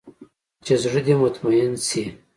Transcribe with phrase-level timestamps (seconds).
[0.65, 2.03] چې زړه دې مطمين سي.